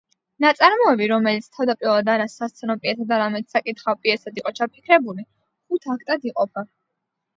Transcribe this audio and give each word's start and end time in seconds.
ნაწარმოები, 0.43 1.09
რომელიც 1.11 1.49
თავდაპირველად 1.57 2.09
არა 2.15 2.25
სასცენო 2.37 2.77
პიესად, 2.85 3.13
არამედ 3.17 3.53
საკითხავ 3.57 4.01
პიესად 4.07 4.41
იყო 4.43 4.55
ჩაფიქრებული, 4.61 5.27
ხუთ 5.29 5.91
აქტად 5.97 6.27
იყოფა. 6.33 6.65